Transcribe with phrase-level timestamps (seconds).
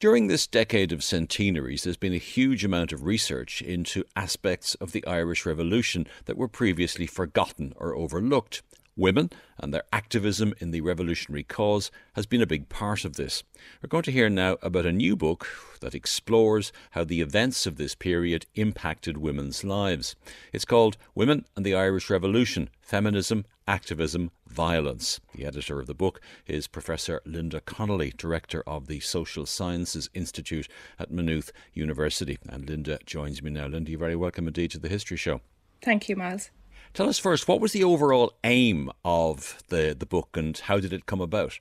[0.00, 4.92] During this decade of centenaries, there's been a huge amount of research into aspects of
[4.92, 8.62] the Irish Revolution that were previously forgotten or overlooked.
[8.96, 9.28] Women
[9.58, 13.42] and their activism in the revolutionary cause has been a big part of this.
[13.82, 15.46] We're going to hear now about a new book
[15.82, 20.16] that explores how the events of this period impacted women's lives.
[20.50, 25.20] It's called Women and the Irish Revolution Feminism, Activism, Violence.
[25.34, 30.68] The editor of the book is Professor Linda Connolly, Director of the Social Sciences Institute
[30.98, 32.38] at Maynooth University.
[32.48, 33.66] And Linda joins me now.
[33.68, 35.40] Linda, you're very welcome indeed to the History Show.
[35.82, 36.50] Thank you, Myles.
[36.92, 40.92] Tell us first, what was the overall aim of the, the book and how did
[40.92, 41.58] it come about?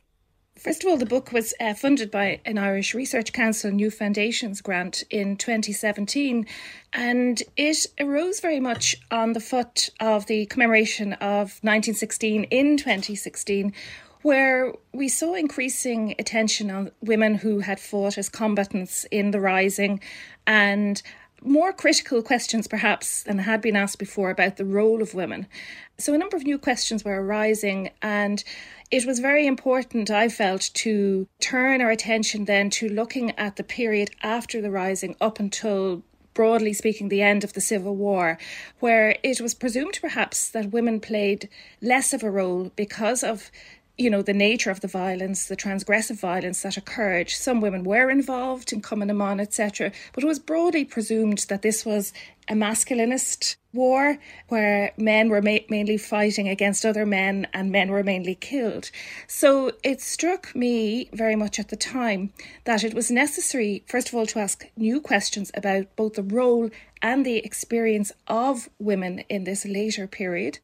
[0.60, 4.60] First of all, the book was uh, funded by an Irish Research Council New Foundations
[4.60, 6.46] grant in 2017,
[6.92, 13.74] and it arose very much on the foot of the commemoration of 1916 in 2016,
[14.22, 20.02] where we saw increasing attention on women who had fought as combatants in the Rising
[20.46, 21.02] and
[21.44, 25.48] more critical questions, perhaps, than had been asked before about the role of women.
[25.98, 28.44] So, a number of new questions were arising, and
[28.92, 33.64] it was very important, I felt, to turn our attention then to looking at the
[33.64, 38.38] period after the Rising up until broadly speaking, the end of the Civil War,
[38.80, 41.50] where it was presumed perhaps that women played
[41.82, 43.52] less of a role because of
[44.00, 47.30] you know, the nature of the violence, the transgressive violence that occurred.
[47.30, 51.62] Some women were involved in Cumann na mBan, etc., but it was broadly presumed that
[51.62, 52.14] this was
[52.50, 58.04] a masculinist war where men were ma- mainly fighting against other men and men were
[58.04, 58.90] mainly killed.
[59.28, 62.34] So it struck me very much at the time
[62.64, 66.72] that it was necessary, first of all, to ask new questions about both the role
[67.02, 70.60] and the experience of women in this later period.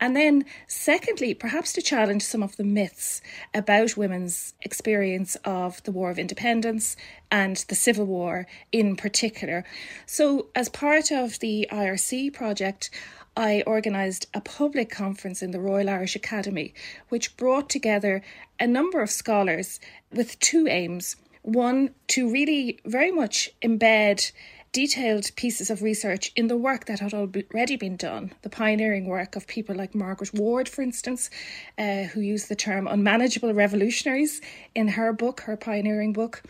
[0.00, 3.20] And then, secondly, perhaps to challenge some of the myths
[3.52, 6.96] about women's experience of the War of Independence
[7.30, 9.64] and the Civil War in particular.
[10.06, 12.90] So, as part of the IRC project,
[13.36, 16.72] I organised a public conference in the Royal Irish Academy,
[17.10, 18.22] which brought together
[18.58, 19.78] a number of scholars
[20.10, 21.16] with two aims.
[21.42, 24.32] One, to really very much embed
[24.72, 29.36] detailed pieces of research in the work that had already been done, the pioneering work
[29.36, 31.30] of people like Margaret Ward, for instance,
[31.78, 34.40] uh, who used the term unmanageable revolutionaries
[34.74, 36.42] in her book, her pioneering book.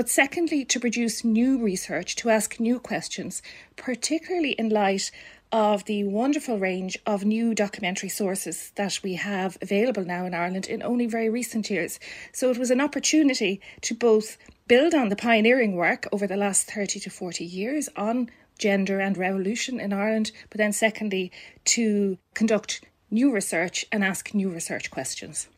[0.00, 3.42] But secondly, to produce new research, to ask new questions,
[3.76, 5.10] particularly in light
[5.52, 10.68] of the wonderful range of new documentary sources that we have available now in Ireland
[10.68, 12.00] in only very recent years.
[12.32, 16.72] So it was an opportunity to both build on the pioneering work over the last
[16.72, 21.30] 30 to 40 years on gender and revolution in Ireland, but then secondly,
[21.76, 25.48] to conduct new research and ask new research questions.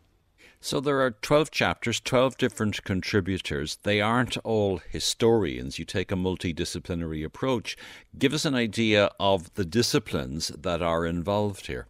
[0.65, 3.79] So there are 12 chapters, 12 different contributors.
[3.83, 5.77] They aren't all historians.
[5.77, 7.77] You take a multidisciplinary approach.
[8.17, 11.89] Give us an idea of the disciplines that are involved here.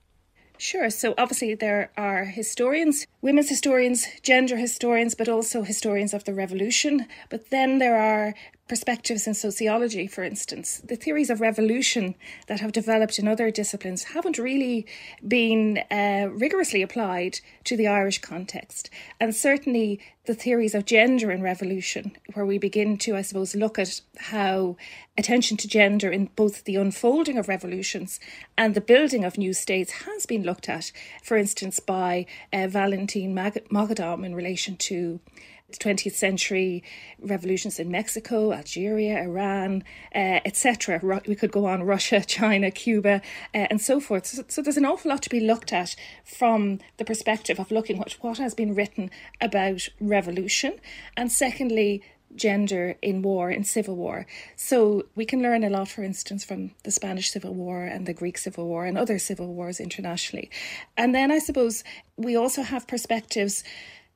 [0.56, 0.88] Sure.
[0.88, 7.06] So obviously there are historians, women's historians, gender historians, but also historians of the revolution.
[7.28, 8.34] But then there are
[8.72, 10.81] perspectives in sociology, for instance.
[10.83, 12.15] The theories of revolution
[12.47, 14.87] that have developed in other disciplines haven't really
[15.28, 18.88] been uh, rigorously applied to the Irish context.
[19.21, 23.78] And certainly the theories of gender and revolution, where we begin to, I suppose, look
[23.78, 24.78] at how
[25.19, 28.21] attention to gender in both the unfolding of revolutions
[28.56, 32.25] and the building of new states has been looked at, for instance, by
[32.55, 35.21] uh, Valentine Moghadam in relation to
[35.78, 36.83] 20th century
[37.21, 39.84] revolutions in Mexico, Algeria, Iran,
[40.15, 41.00] uh, etc.
[41.27, 43.16] We could go on Russia, China, Cuba,
[43.55, 44.27] uh, and so forth.
[44.27, 47.99] So, so, there's an awful lot to be looked at from the perspective of looking
[47.99, 50.75] what what has been written about revolution,
[51.16, 52.03] and secondly.
[52.34, 54.27] Gender in war, in civil war.
[54.56, 58.15] So we can learn a lot, for instance, from the Spanish Civil War and the
[58.15, 60.50] Greek Civil War and other civil wars internationally.
[60.97, 61.84] And then I suppose
[62.16, 63.65] we also have perspectives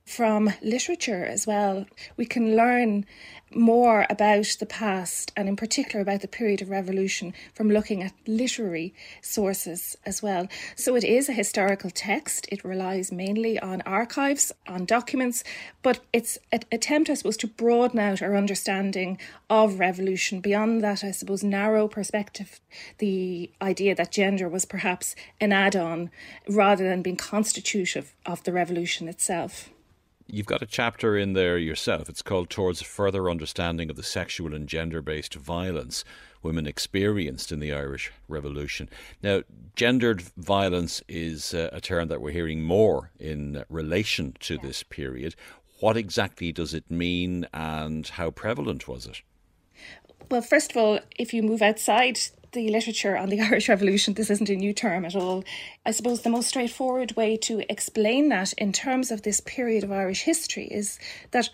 [0.07, 1.85] from literature as well.
[2.17, 3.05] We can learn
[3.53, 8.13] more about the past and, in particular, about the period of revolution from looking at
[8.27, 10.49] literary sources as well.
[10.77, 12.47] So, it is a historical text.
[12.53, 15.43] It relies mainly on archives, on documents,
[15.83, 19.19] but it's attempt, I suppose, to broaden out our understanding
[19.51, 22.61] of revolution beyond that, I suppose, narrow perspective.
[22.99, 26.11] The idea that gender was perhaps an add on
[26.49, 29.71] rather than being constitutive of the revolution itself.
[30.29, 32.09] You've got a chapter in there yourself.
[32.09, 36.05] It's called Towards a Further Understanding of the Sexual and Gender Based Violence
[36.43, 38.89] Women Experienced in the Irish Revolution.
[39.23, 39.43] Now,
[39.77, 45.37] gendered violence is uh, a term that we're hearing more in relation to this period.
[45.79, 49.23] What exactly does it mean and how prevalent was it?
[50.29, 52.19] Well, first of all, if you move outside
[52.57, 55.45] the literature on the Irish Revolution, this isn't a new term at all.
[55.85, 59.93] I suppose the most straightforward way to explain that in terms of this period of
[59.93, 60.99] Irish history is
[61.31, 61.51] that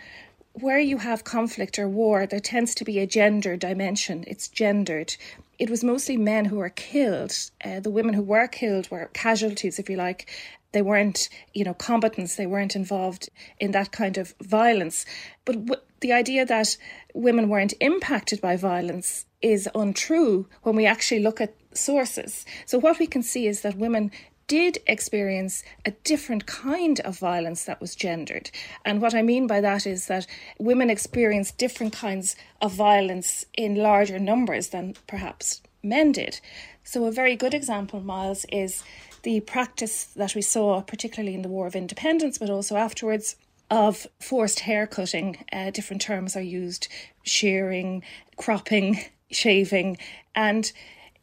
[0.53, 4.23] where you have conflict or war, there tends to be a gender dimension.
[4.27, 5.17] It's gendered.
[5.59, 7.35] It was mostly men who were killed.
[7.65, 10.31] Uh, the women who were killed were casualties, if you like.
[10.73, 12.37] They weren't, you know, combatants.
[12.37, 13.29] They weren't involved
[13.59, 15.05] in that kind of violence.
[15.45, 16.77] But w- the idea that
[17.15, 22.44] women weren't impacted by violence is untrue when we actually look at sources.
[22.67, 24.11] So what we can see is that women
[24.47, 28.50] did experience a different kind of violence that was gendered.
[28.85, 30.27] And what I mean by that is that
[30.59, 36.41] women experienced different kinds of violence in larger numbers than perhaps men did.
[36.85, 38.83] So, a very good example, Myles, is
[39.23, 43.37] the practice that we saw, particularly in the War of Independence, but also afterwards,
[43.71, 45.44] of forced hair cutting.
[45.50, 46.89] Uh, different terms are used
[47.23, 48.03] shearing,
[48.37, 49.00] cropping,
[49.34, 49.99] shaving.
[50.34, 50.73] And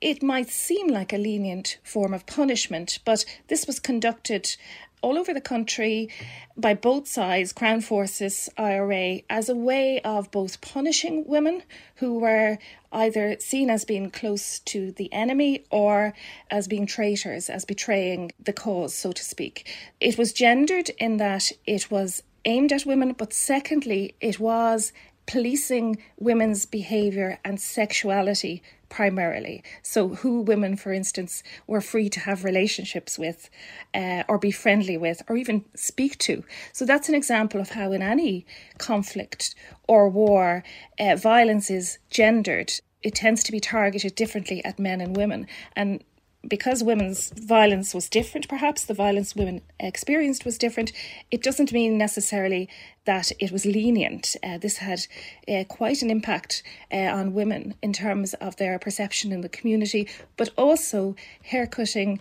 [0.02, 4.56] it might seem like a lenient form of punishment, but this was conducted
[5.02, 6.10] all over the country
[6.58, 11.64] by both sides, Crown Forces, IRA, as a way of both punishing women
[11.96, 12.58] who were
[12.92, 16.14] either seen as being close to the enemy or
[16.52, 19.74] as being traitors, as betraying the cause, so to speak.
[20.00, 24.92] It was gendered in that it was aimed at women, but secondly, it was
[25.30, 29.64] policing women's behaviour and sexuality primarily.
[29.84, 33.48] So, who women, for instance, were free to have relationships with,
[33.94, 36.44] uh, or be friendly with, or even speak to.
[36.74, 38.48] So, that's an example of how, in any
[38.80, 39.54] conflict
[39.88, 40.64] or war,
[41.00, 42.74] uh, violence is gendered.
[43.04, 45.46] It tends to be targeted differently at men and women.
[45.76, 46.04] And
[46.48, 50.92] because women's violence was different, perhaps the violence women experienced was different,
[51.32, 52.70] it doesn't mean necessarily
[53.06, 54.36] that it was lenient.
[54.42, 55.06] Uh, this had
[55.48, 60.08] uh, quite an impact uh, on women in terms of their perception in the community,
[60.38, 62.20] but also haircutting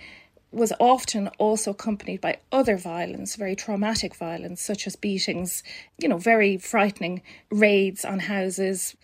[0.51, 5.63] was often also accompanied by other violence, very traumatic violence, such as beatings,
[5.99, 8.97] you know, very frightening raids on houses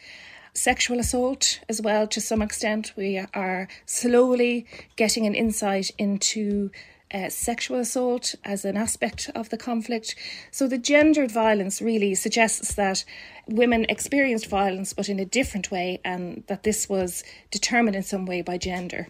[0.55, 2.93] sexual assault as well to some extent.
[2.97, 4.67] We are slowly
[4.97, 6.71] getting an insight into
[7.13, 10.17] uh, sexual assault as an aspect of the conflict.
[10.51, 13.05] So the gendered violence really suggests that
[13.47, 18.27] women experienced violence but in a different way and that this was determined in some
[18.27, 19.09] way by gender.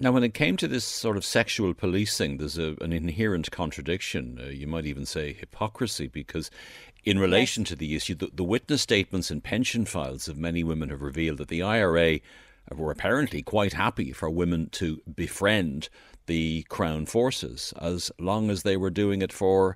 [0.00, 4.38] Now, when it came to this sort of sexual policing, there's a, an inherent contradiction.
[4.40, 6.52] Uh, you might even say hypocrisy, because
[7.08, 7.68] in relation yes.
[7.68, 11.38] to the issue, the, the, witness statements and pension files of many women have revealed
[11.38, 12.20] that the IRA
[12.74, 15.88] were apparently quite happy for women to befriend
[16.26, 19.74] the Crown forces as long as they were doing it for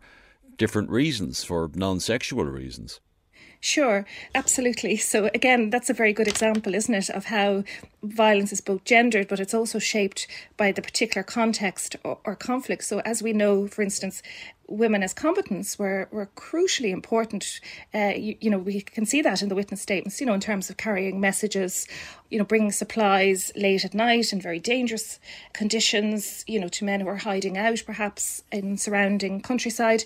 [0.58, 3.00] different reasons, for non sexual reasons.
[3.64, 4.04] Sure,
[4.34, 4.96] absolutely.
[4.96, 7.62] So, again, that's a very good example, isn't it, of how
[8.02, 10.26] violence is both gendered, but it's also shaped
[10.56, 12.82] by the particular context or, or conflict.
[12.82, 14.20] So, as we know, for instance,
[14.66, 17.60] women as combatants were, were crucially important.
[17.94, 20.40] Uh, you, you, know, we can see that in the witness statements, you know, in
[20.40, 21.86] terms of carrying messages,
[22.30, 25.20] you know, bringing supplies late at night in very dangerous
[25.52, 30.04] conditions, you know, to men who are hiding out perhaps in surrounding countryside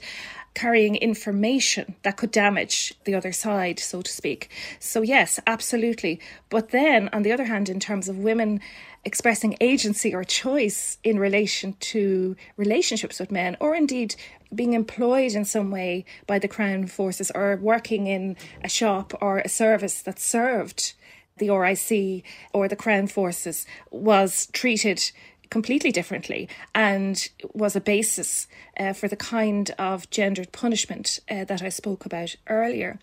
[0.57, 4.49] carrying information that could damage the other side, so to speak.
[4.81, 6.19] So, yes, absolutely.
[6.49, 8.61] But then, on the other hand, in terms of women
[9.05, 14.17] expressing agency or choice in relation to relationships with men, or indeed
[14.55, 18.35] being employed in some way by the Crown forces or working in
[18.65, 20.95] a shop or a service that served
[21.37, 25.13] the RIC or the Crown forces was treated
[25.51, 28.49] completely differently and was a basis
[28.79, 32.99] uh, for the kind of gendered punishment uh, that I spoke about earlier.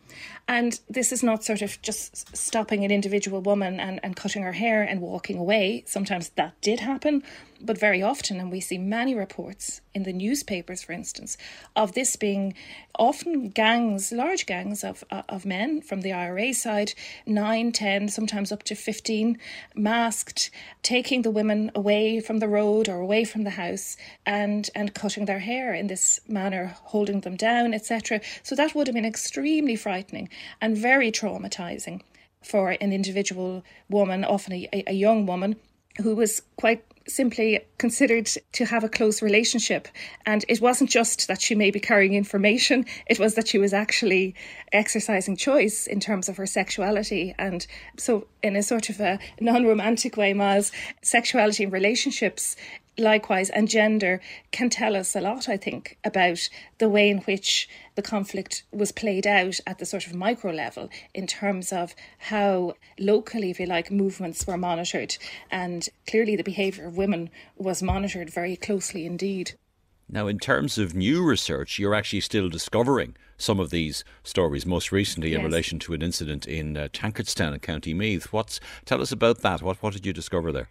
[0.48, 4.52] And this is not sort of just stopping an individual woman and, and cutting her
[4.52, 5.84] hair and walking away.
[5.88, 7.24] Sometimes that did happen,
[7.62, 11.38] but very often, and we see many reports in the newspapers, for instance,
[11.78, 12.54] of this being
[13.00, 16.94] often gangs, large gangs of, uh, of men from the IRA side,
[17.26, 19.38] nine, ten, sometimes up to 15,
[19.76, 20.52] masked,
[20.82, 25.26] taking the women away from the road or away from the house and, and cutting
[25.26, 28.22] their hair in this manner, holding them down, etc.
[28.42, 30.30] So that would have been extremely frightening
[30.60, 32.02] and very traumatizing
[32.42, 35.56] for an individual woman, often a, a young woman
[36.02, 39.88] who was quite simply considered to have a close relationship.
[40.26, 43.74] And it wasn't just that she may be carrying information, it was that she was
[43.74, 44.36] actually
[44.72, 47.36] exercising choice in terms of her sexuality.
[47.38, 47.66] And
[47.98, 52.56] so, in a sort of a non romantic way, Myles, sexuality and relationships
[52.98, 54.22] likewise, and gender
[54.52, 58.92] can tell us a lot, I think, about the way in which the conflict was
[58.92, 63.66] played out at the sort of micro level in terms of how locally, if you
[63.66, 65.18] like, movements were monitored.
[65.52, 69.54] And clearly, the behaviour of women was monitored very closely indeed.
[70.10, 74.92] Now, in terms of new research, you're actually still discovering some of these stories, most
[74.92, 75.40] recently yes.
[75.40, 78.32] in relation to an incident in uh, Tankardstown in County Meath.
[78.32, 79.62] What's, tell us about that.
[79.62, 80.70] What, what did you discover there?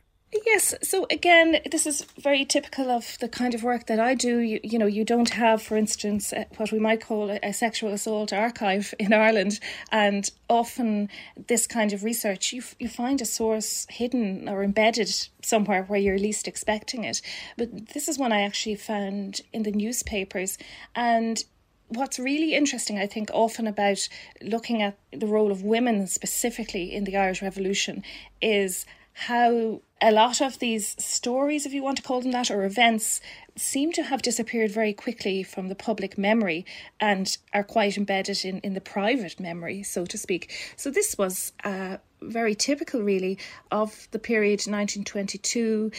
[0.52, 0.74] Yes.
[0.82, 4.40] So again, this is very typical of the kind of work that I do.
[4.40, 7.90] You, you know, you don't have, for instance, what we might call a, a, sexual
[7.90, 11.08] assault archive in Ireland, and often
[11.48, 15.08] this kind of research, you you find a source hidden or embedded
[15.42, 17.22] somewhere where you're least expecting it.
[17.56, 20.58] But this is one I actually found in the newspapers,
[20.94, 21.42] and
[21.88, 24.06] what's really interesting, I think, often about
[24.42, 28.02] looking at the role of women specifically in the Irish Revolution
[28.42, 32.64] is how a lot of these stories, if you want to call them that, or
[32.64, 33.20] events,
[33.54, 36.66] seem to have disappeared very quickly from the public memory
[36.98, 40.50] and are quite embedded in, in the private memory, so to speak.
[40.76, 43.38] So, this was uh, very typical, really,
[43.70, 45.92] of the period 1922.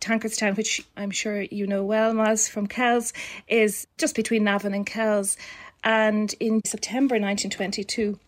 [0.00, 3.12] Tankardstown, which I'm sure you know well, Myles, from Kells,
[3.46, 5.36] is just between Navan and Kells.
[5.84, 8.18] And in September 1922,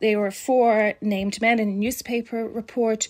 [0.00, 3.08] there were four named men in a newspaper report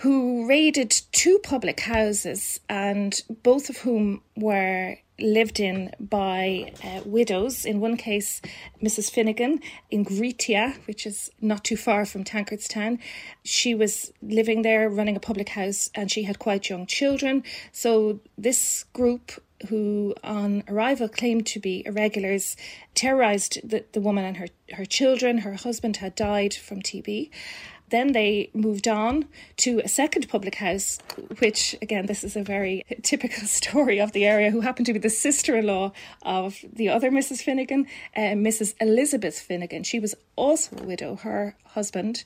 [0.00, 7.66] who raided two public houses, and both of whom were lived in by uh, widows.
[7.66, 8.40] In one case,
[8.82, 9.10] Mrs.
[9.10, 12.98] Finnegan in Greetia, which is not too far from Tankardstown.
[13.44, 17.44] She was living there running a public house and she had quite young children.
[17.70, 19.32] So, this group
[19.68, 22.56] who on arrival claimed to be irregulars
[22.94, 25.38] terrorized the, the woman and her, her children.
[25.38, 27.28] Her husband had died from TB.
[27.90, 29.26] Then they moved on
[29.58, 30.98] to a second public house,
[31.38, 34.98] which, again, this is a very typical story of the area, who happened to be
[34.98, 35.92] the sister in law
[36.22, 37.42] of the other Mrs.
[37.42, 38.74] Finnegan, uh, Mrs.
[38.80, 39.82] Elizabeth Finnegan.
[39.82, 41.16] She was also a widow.
[41.16, 42.24] Her husband,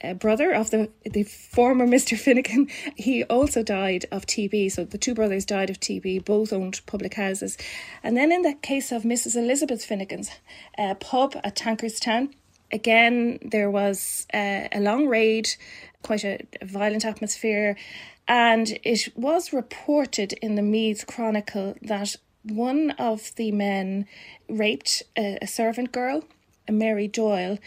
[0.00, 2.18] a brother of the, the former Mr.
[2.18, 4.72] Finnegan, he also died of TB.
[4.72, 7.56] So the two brothers died of TB, both owned public houses.
[8.02, 9.36] And then in the case of Mrs.
[9.36, 10.30] Elizabeth Finnegan's
[10.76, 12.34] uh, pub at Tankardstown,
[12.72, 15.50] again, there was a long raid,
[16.02, 17.76] quite a, a violent atmosphere,
[18.26, 24.06] and it was reported in the Meath Chronicle that one of the men
[24.48, 26.24] raped a, a servant girl,
[26.66, 27.58] a Mary Doyle,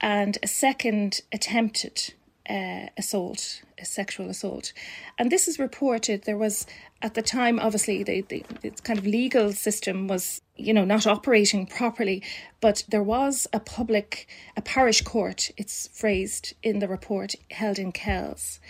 [0.00, 2.14] and a second attempted
[2.48, 4.72] uh, assault, a sexual assault.
[5.18, 6.22] And this is reported.
[6.22, 6.66] There was,
[7.02, 11.06] at the time, obviously, the, the, the kind of legal system was, you know, not
[11.06, 12.22] operating properly,
[12.60, 17.92] but there was a public, a parish court, it's phrased in the report, held in
[17.92, 18.60] Kells.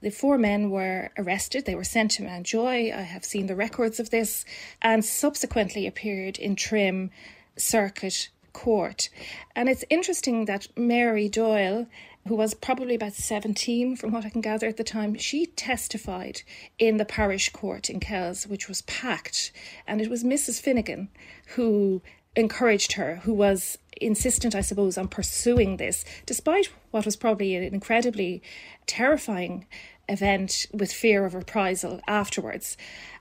[0.00, 1.64] The four men were arrested.
[1.64, 2.92] They were sent to Mountjoy.
[2.92, 4.44] I have seen the records of this,
[4.82, 7.10] and subsequently appeared in Trim
[7.56, 9.08] Circuit Court.
[9.56, 11.86] And it's interesting that Mary Doyle
[12.26, 16.42] who was probably about 17 from what I can gather at the time, she testified
[16.78, 19.52] in the parish court in Kells, which was packed.
[19.86, 20.60] And it was Mrs.
[20.60, 21.10] Finnegan
[21.48, 22.02] who
[22.36, 27.62] encouraged her, who was insistent, I suppose, on pursuing this, despite what was probably an
[27.62, 28.42] incredibly
[28.86, 29.66] terrifying
[30.08, 32.76] event with fear of reprisal afterwards.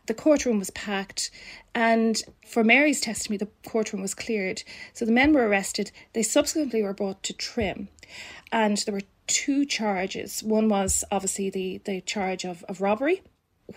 [0.05, 1.31] The courtroom was packed,
[1.73, 4.63] and for Mary's testimony, the courtroom was cleared.
[4.93, 5.91] So the men were arrested.
[6.11, 7.87] They subsequently were brought to Trim
[8.53, 10.43] and there were two charges.
[10.43, 13.21] One was obviously the, the charge of, of robbery,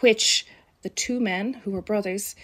[0.00, 0.46] which
[0.82, 2.36] the two men who were brothers,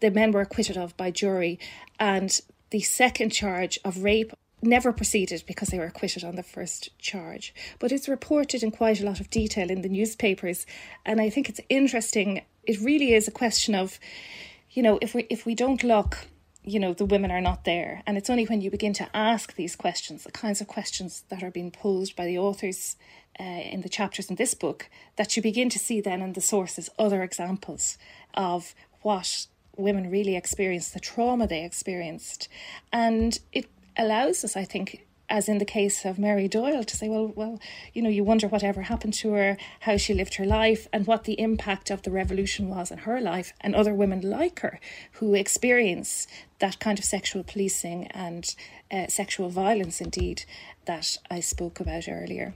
[0.00, 1.58] the men were acquitted of by jury,
[1.98, 4.32] and the second charge of rape
[4.62, 7.54] never proceeded because they were acquitted on the first charge.
[7.78, 10.66] But it's reported in quite a lot of detail in the newspapers,
[11.04, 12.42] and I think it's interesting.
[12.64, 13.98] It really is a question of,
[14.70, 16.26] you know, if we if we don't look
[16.62, 19.54] you know the women are not there and it's only when you begin to ask
[19.54, 22.96] these questions the kinds of questions that are being posed by the authors
[23.38, 26.40] uh, in the chapters in this book that you begin to see then in the
[26.40, 27.96] sources other examples
[28.34, 32.48] of what women really experienced the trauma they experienced
[32.92, 37.08] and it allows us i think as in the case of Mary Doyle, to say,
[37.08, 37.60] well, well,
[37.94, 41.22] you know, you wonder whatever happened to her, how she lived her life, and what
[41.24, 44.80] the impact of the revolution was in her life, and other women like her
[45.12, 46.26] who experience
[46.58, 48.56] that kind of sexual policing and
[48.90, 50.44] uh, sexual violence, indeed,
[50.86, 52.54] that I spoke about earlier.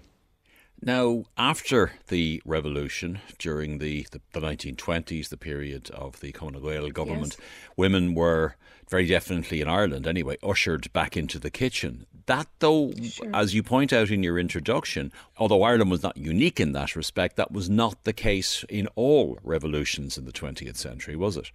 [0.86, 7.36] Now, after the revolution, during the, the, the 1920s, the period of the nGaedheal government,
[7.38, 7.48] yes.
[7.74, 8.56] women were
[8.90, 12.04] very definitely in Ireland anyway, ushered back into the kitchen.
[12.26, 13.30] That, though, sure.
[13.32, 17.36] as you point out in your introduction, although Ireland was not unique in that respect,
[17.36, 21.50] that was not the case in all revolutions in the 20th century, was it?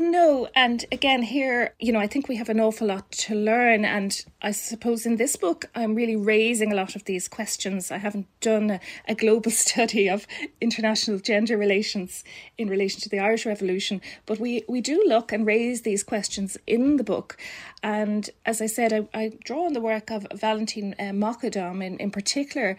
[0.00, 3.84] No, and again, here, you know, I think we have an awful lot to learn.
[3.84, 7.90] And I suppose in this book, I'm really raising a lot of these questions.
[7.90, 10.26] I haven't done a, a, global study of
[10.60, 12.22] international gender relations
[12.56, 16.56] in relation to the Irish Revolution, but we, we do look and raise these questions
[16.66, 17.36] in the book.
[17.82, 21.96] And as I said, I, I draw on the work of Valentine uh, Moghadam in,
[21.98, 22.76] in particular,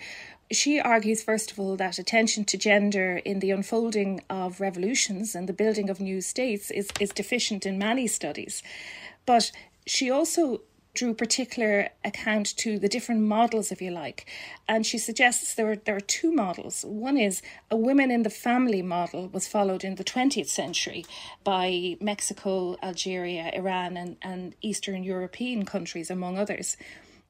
[0.51, 5.47] she argues, first of all, that attention to gender in the unfolding of revolutions and
[5.47, 8.63] the building of new states is, is deficient in many studies.
[9.25, 9.51] But
[9.85, 10.61] she also
[10.95, 14.25] drew particular account to the different models, if you like.
[14.67, 16.83] And she suggests there are, there are two models.
[16.83, 21.05] One is a women in the family model was followed in the 20th century
[21.43, 26.75] by Mexico, Algeria, Iran, and, and Eastern European countries, among others.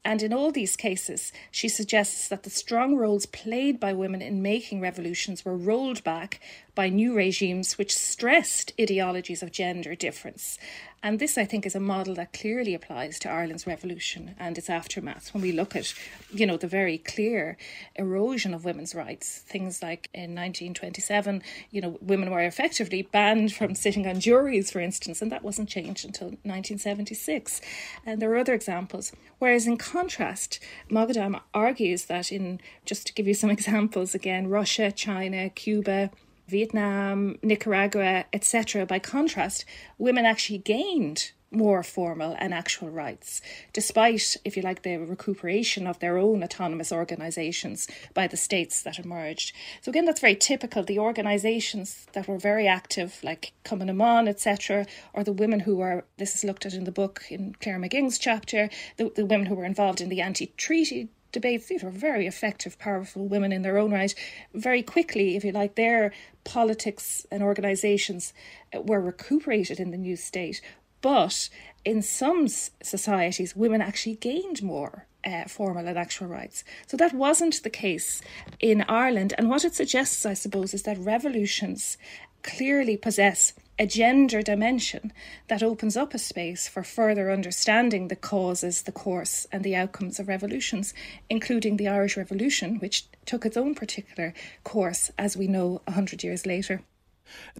[0.06, 4.42] And in all these cases, she suggests that the strong roles played by women in
[4.42, 6.40] making revolutions were rolled back
[6.80, 10.58] by new regimes which stressed ideologies of gender difference.
[11.04, 14.70] And this, I think, is a model that clearly applies to Ireland's revolution and its
[14.70, 15.34] aftermath.
[15.34, 15.94] When we look at,
[16.34, 17.58] you know, the very clear
[17.98, 23.76] erosion of women's rights, things like in 1927, you know, women were effectively banned from
[23.76, 27.60] sitting on juries, for instance, and that wasn't changed until 1976.
[28.06, 29.12] And there are other examples.
[29.40, 34.94] Whereas in contrast, Moghadam argues that in, just to give you some examples again, Russia,
[34.94, 36.12] China, Cuba,
[36.50, 39.66] Vietnam, Nicaragua, etc., by contrast,
[39.98, 43.42] women actually gained more formal and actual rights,
[43.74, 49.00] despite, if you like, the recuperation of their own autonomous organisations by the states that
[49.00, 49.54] emerged.
[49.82, 50.84] So, again, that's very typical.
[50.84, 56.36] The organisations that were very active, like na etc., or the women who were, this
[56.36, 59.66] is looked at in the book in Claire McGing's chapter, the, the women who were
[59.66, 61.68] involved in the anti treaty debates.
[61.68, 64.14] These were very effective, powerful women in their own right.
[64.54, 66.12] Very quickly, if you like, their
[66.44, 68.34] politics and organisations
[68.76, 70.62] uh, were recuperated in the new state.
[71.02, 71.50] But
[71.86, 76.64] in some societies, women actually gained more uh, formal and actual rights.
[76.88, 78.22] So that wasn't the case
[78.60, 79.34] in Ireland.
[79.38, 81.98] And what it suggests, I suppose, is that revolutions
[82.44, 85.14] clearly possess a gender dimension
[85.48, 90.20] that opens up a space for further understanding the causes, the course, and the outcomes
[90.20, 90.94] of revolutions,
[91.30, 94.34] including the Irish Revolution, which took its own particular
[94.66, 96.82] course, as we know, a hundred years later.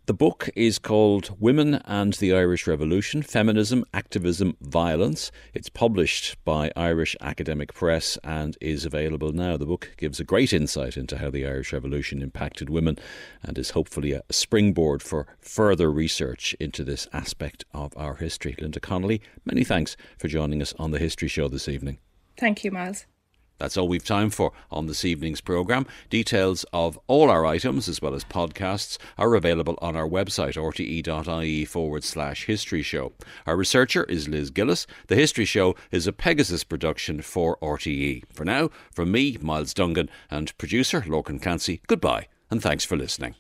[0.06, 5.32] The book is called Women and the Irish Revolution Feminism, Activism, Violence.
[5.54, 9.58] It's published by Irish Academic Press and is available now.
[9.58, 12.98] The book gives a great insight into how the Irish Revolution impacted women
[13.44, 18.56] and is hopefully a springboard for further research into this aspect of our history.
[18.60, 22.00] Linda Connolly, many thanks for joining us on the History Show this evening.
[22.38, 23.06] Thank you, Myles.
[23.60, 25.86] That's all we've time for on this evening's programme.
[26.10, 31.66] Details of all our items, as well as podcasts, are available on our website, rte.ie
[31.66, 33.12] forward slash history show.
[33.46, 34.88] Our researcher is Liz Gillis.
[35.08, 38.24] The History Show is a Pegasus production for RTE.
[38.34, 43.36] For now, from me, Myles Dungan, and producer Lorcan Clancy, goodbye, and thanks for listening.